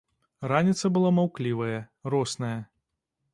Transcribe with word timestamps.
Раніца 0.51 0.89
была 0.95 1.11
маўклівая, 1.17 1.77
росная. 2.15 2.51